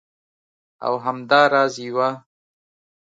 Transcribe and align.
او 0.85 0.93
همدا 1.05 1.41
راز 1.53 1.73
یوه 1.85 2.09